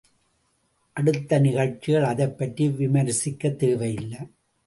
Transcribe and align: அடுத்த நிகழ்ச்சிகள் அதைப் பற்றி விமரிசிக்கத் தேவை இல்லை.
அடுத்த 0.93 1.39
நிகழ்ச்சிகள் 1.39 2.03
அதைப் 2.03 2.37
பற்றி 2.37 2.67
விமரிசிக்கத் 2.67 3.55
தேவை 3.55 3.93
இல்லை. 3.93 4.19